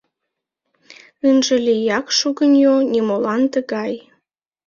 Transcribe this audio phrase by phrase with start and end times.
[1.27, 3.93] Ынже лияк шугыньо Нимолан тыгай.